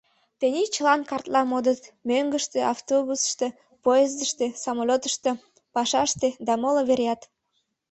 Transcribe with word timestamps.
Тений 0.39 0.67
чылан 0.75 1.01
картла 1.09 1.41
модыт: 1.51 1.81
мӧҥгыштӧ, 2.07 2.59
автобусышто, 2.73 3.47
поездыште, 3.83 4.45
самолетышто, 4.63 5.31
пашаште 5.73 6.27
да 6.45 6.53
моло 6.61 6.81
вереат. 6.89 7.21